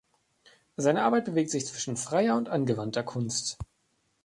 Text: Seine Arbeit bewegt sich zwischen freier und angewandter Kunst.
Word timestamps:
Seine 0.77 1.03
Arbeit 1.03 1.25
bewegt 1.25 1.51
sich 1.51 1.67
zwischen 1.67 1.95
freier 1.95 2.35
und 2.35 2.49
angewandter 2.49 3.03
Kunst. 3.03 3.59